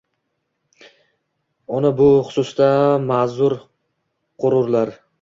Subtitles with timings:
[1.81, 2.73] uni bu hususda
[3.07, 3.59] ma'zur
[4.45, 4.99] qo'rurlar.